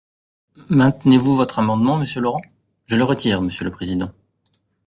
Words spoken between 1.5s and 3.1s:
amendement, monsieur Laurent? Je le